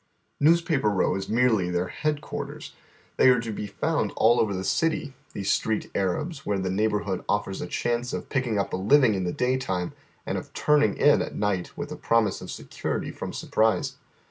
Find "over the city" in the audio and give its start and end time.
4.39-5.13